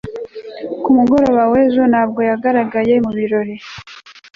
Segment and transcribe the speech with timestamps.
[0.83, 3.55] ku mugoroba w'ejo ntabwo yagaragaye mu birori